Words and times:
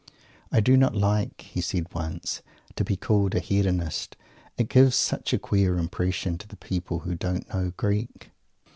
"I 0.51 0.61
do 0.61 0.77
not 0.77 0.95
like," 0.95 1.41
he 1.41 1.61
said 1.61 1.93
once, 1.93 2.41
"to 2.75 2.83
be 2.83 2.95
called 2.95 3.35
a 3.35 3.39
Hedonist. 3.39 4.17
It 4.57 4.67
gives 4.67 4.95
such 4.95 5.31
a 5.31 5.37
queer 5.37 5.77
impression 5.77 6.39
to 6.39 6.57
people 6.57 7.01
who 7.01 7.13
don't 7.13 7.47
know 7.53 7.71
Greek." 7.77 8.31